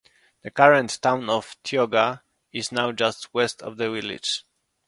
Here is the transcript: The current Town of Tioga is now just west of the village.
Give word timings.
The 0.41 0.49
current 0.49 0.99
Town 1.03 1.29
of 1.29 1.55
Tioga 1.61 2.23
is 2.51 2.71
now 2.71 2.91
just 2.91 3.31
west 3.35 3.61
of 3.61 3.77
the 3.77 3.91
village. 3.91 4.43